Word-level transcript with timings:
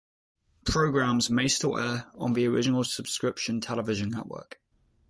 Programs 0.65 1.29
may 1.29 1.47
still 1.47 1.77
air 1.77 2.07
on 2.15 2.33
the 2.33 2.47
original 2.47 2.83
subscription 2.83 3.61
television 3.61 4.09
network. 4.09 4.59